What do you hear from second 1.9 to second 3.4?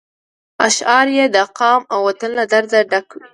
او وطن له درده ډک وي.